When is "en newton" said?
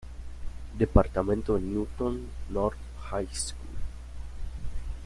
1.57-2.27